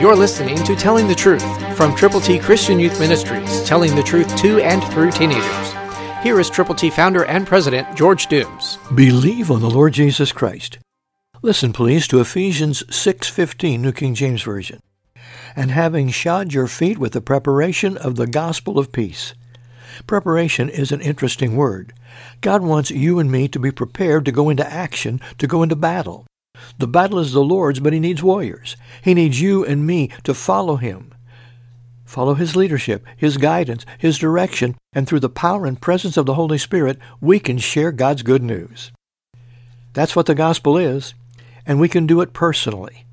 You're 0.00 0.14
listening 0.14 0.62
to 0.62 0.76
Telling 0.76 1.08
the 1.08 1.14
Truth 1.16 1.76
from 1.76 1.92
Triple 1.96 2.20
T 2.20 2.38
Christian 2.38 2.78
Youth 2.78 3.00
Ministries, 3.00 3.64
telling 3.64 3.96
the 3.96 4.02
truth 4.04 4.36
to 4.36 4.60
and 4.60 4.80
through 4.92 5.10
teenagers. 5.10 5.72
Here 6.22 6.38
is 6.38 6.48
Triple 6.48 6.76
T 6.76 6.88
founder 6.88 7.24
and 7.24 7.44
president 7.44 7.96
George 7.96 8.28
Dooms. 8.28 8.78
Believe 8.94 9.50
on 9.50 9.60
the 9.60 9.68
Lord 9.68 9.94
Jesus 9.94 10.30
Christ. 10.30 10.78
Listen, 11.42 11.72
please, 11.72 12.06
to 12.06 12.20
Ephesians 12.20 12.84
6:15, 12.94 13.82
New 13.82 13.90
King 13.90 14.14
James 14.14 14.42
Version. 14.42 14.78
And 15.56 15.72
having 15.72 16.10
shod 16.10 16.52
your 16.52 16.68
feet 16.68 16.98
with 16.98 17.10
the 17.10 17.20
preparation 17.20 17.96
of 17.96 18.14
the 18.14 18.28
gospel 18.28 18.78
of 18.78 18.92
peace. 18.92 19.34
Preparation 20.06 20.68
is 20.68 20.92
an 20.92 21.00
interesting 21.00 21.56
word. 21.56 21.92
God 22.40 22.62
wants 22.62 22.92
you 22.92 23.18
and 23.18 23.32
me 23.32 23.48
to 23.48 23.58
be 23.58 23.72
prepared 23.72 24.24
to 24.26 24.32
go 24.32 24.48
into 24.48 24.72
action, 24.72 25.20
to 25.38 25.48
go 25.48 25.64
into 25.64 25.74
battle. 25.74 26.24
The 26.78 26.88
battle 26.88 27.18
is 27.18 27.32
the 27.32 27.42
Lord's, 27.42 27.80
but 27.80 27.92
he 27.92 28.00
needs 28.00 28.22
warriors. 28.22 28.76
He 29.02 29.14
needs 29.14 29.40
you 29.40 29.64
and 29.64 29.86
me 29.86 30.10
to 30.24 30.34
follow 30.34 30.76
him. 30.76 31.12
Follow 32.04 32.34
his 32.34 32.56
leadership, 32.56 33.04
his 33.16 33.36
guidance, 33.36 33.84
his 33.98 34.16
direction, 34.16 34.76
and 34.94 35.06
through 35.06 35.20
the 35.20 35.28
power 35.28 35.66
and 35.66 35.80
presence 35.80 36.16
of 36.16 36.24
the 36.24 36.34
Holy 36.34 36.56
Spirit, 36.56 36.98
we 37.20 37.38
can 37.38 37.58
share 37.58 37.92
God's 37.92 38.22
good 38.22 38.42
news. 38.42 38.92
That's 39.92 40.16
what 40.16 40.26
the 40.26 40.34
gospel 40.34 40.78
is, 40.78 41.12
and 41.66 41.78
we 41.78 41.88
can 41.88 42.06
do 42.06 42.20
it 42.22 42.32
personally. 42.32 43.04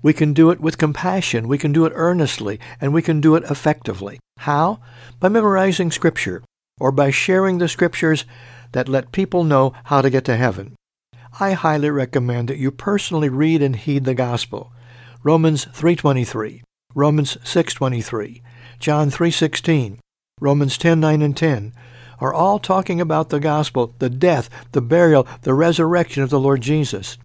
We 0.00 0.12
can 0.12 0.32
do 0.32 0.50
it 0.50 0.60
with 0.60 0.78
compassion, 0.78 1.48
we 1.48 1.58
can 1.58 1.72
do 1.72 1.84
it 1.84 1.92
earnestly, 1.94 2.60
and 2.80 2.94
we 2.94 3.02
can 3.02 3.20
do 3.20 3.36
it 3.36 3.44
effectively. 3.50 4.20
How? 4.38 4.80
By 5.20 5.28
memorizing 5.28 5.90
Scripture, 5.90 6.42
or 6.80 6.92
by 6.92 7.10
sharing 7.10 7.58
the 7.58 7.68
Scriptures 7.68 8.24
that 8.72 8.88
let 8.88 9.12
people 9.12 9.44
know 9.44 9.72
how 9.84 10.02
to 10.02 10.10
get 10.10 10.24
to 10.24 10.36
heaven. 10.36 10.74
I 11.40 11.52
highly 11.52 11.90
recommend 11.90 12.46
that 12.48 12.58
you 12.58 12.70
personally 12.70 13.28
read 13.28 13.60
and 13.60 13.74
heed 13.74 14.04
the 14.04 14.14
gospel. 14.14 14.70
Romans 15.24 15.66
3:23, 15.72 16.62
Romans 16.94 17.36
6:23, 17.42 18.40
John 18.78 19.10
3:16, 19.10 19.98
Romans 20.40 20.78
10:9 20.78 21.22
and 21.22 21.36
10 21.36 21.72
are 22.20 22.32
all 22.32 22.60
talking 22.60 23.00
about 23.00 23.30
the 23.30 23.40
gospel, 23.40 23.96
the 23.98 24.08
death, 24.08 24.48
the 24.70 24.80
burial, 24.80 25.26
the 25.42 25.54
resurrection 25.54 26.22
of 26.22 26.30
the 26.30 26.38
Lord 26.38 26.60
Jesus. 26.60 27.18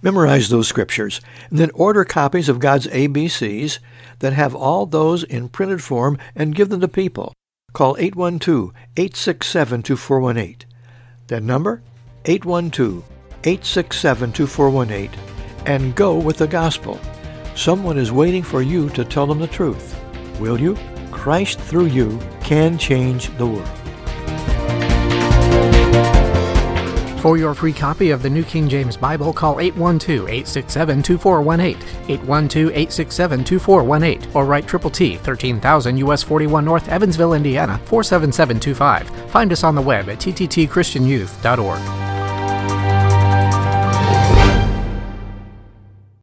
Memorize 0.00 0.48
those 0.48 0.66
scriptures, 0.66 1.20
and 1.50 1.58
then 1.58 1.70
order 1.74 2.04
copies 2.04 2.48
of 2.48 2.58
God's 2.58 2.86
ABCs 2.86 3.80
that 4.20 4.32
have 4.32 4.54
all 4.54 4.86
those 4.86 5.24
in 5.24 5.50
printed 5.50 5.82
form 5.82 6.16
and 6.34 6.54
give 6.54 6.70
them 6.70 6.80
to 6.80 6.88
people. 6.88 7.34
Call 7.74 7.96
812-867-2418. 7.96 10.64
That 11.26 11.42
number? 11.42 11.82
812 12.24 13.11
867 13.44 14.32
2418 14.32 15.10
and 15.66 15.94
go 15.94 16.18
with 16.18 16.38
the 16.38 16.46
gospel. 16.46 16.98
Someone 17.54 17.98
is 17.98 18.10
waiting 18.12 18.42
for 18.42 18.62
you 18.62 18.88
to 18.90 19.04
tell 19.04 19.26
them 19.26 19.38
the 19.38 19.46
truth. 19.46 19.98
Will 20.40 20.58
you? 20.58 20.78
Christ 21.10 21.60
through 21.60 21.86
you 21.86 22.18
can 22.40 22.78
change 22.78 23.28
the 23.36 23.46
world. 23.46 23.68
For 27.20 27.36
your 27.36 27.54
free 27.54 27.72
copy 27.72 28.10
of 28.10 28.20
the 28.20 28.30
New 28.30 28.42
King 28.42 28.68
James 28.68 28.96
Bible, 28.96 29.32
call 29.32 29.54
812-867-2418, 29.56 31.76
812-867-2418, 32.08 34.34
or 34.34 34.44
write 34.44 34.66
Triple 34.66 34.90
T, 34.90 35.18
13,000 35.18 35.98
US 35.98 36.24
41 36.24 36.64
North, 36.64 36.88
Evansville, 36.88 37.34
Indiana, 37.34 37.78
47725. 37.84 39.08
Find 39.30 39.52
us 39.52 39.62
on 39.62 39.76
the 39.76 39.82
web 39.82 40.08
at 40.08 40.18
tttchristianyouth.org. 40.18 42.11